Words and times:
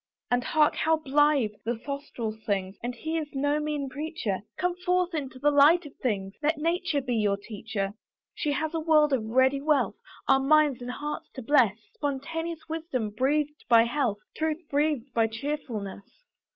And 0.31 0.43
hark! 0.43 0.77
how 0.77 0.97
blithe 0.97 1.53
the 1.63 1.77
throstle 1.77 2.31
sings! 2.33 2.75
And 2.81 2.95
he 2.95 3.19
is 3.19 3.27
no 3.35 3.59
mean 3.59 3.87
preacher; 3.87 4.39
Come 4.57 4.75
forth 4.77 5.13
into 5.13 5.37
the 5.37 5.51
light 5.51 5.85
of 5.85 5.95
things, 5.97 6.33
Let 6.41 6.57
Nature 6.57 7.01
be 7.01 7.15
your 7.17 7.37
teacher. 7.37 7.93
She 8.33 8.53
has 8.53 8.73
a 8.73 8.79
world 8.79 9.13
of 9.13 9.23
ready 9.23 9.61
wealth, 9.61 9.97
Our 10.27 10.39
minds 10.39 10.81
and 10.81 10.89
hearts 10.89 11.29
to 11.35 11.43
bless 11.43 11.77
Spontaneous 11.93 12.67
wisdom 12.67 13.11
breathed 13.11 13.63
by 13.69 13.83
health, 13.83 14.17
Truth 14.35 14.63
breathed 14.71 15.13
by 15.13 15.27
chearfulness. 15.27 16.23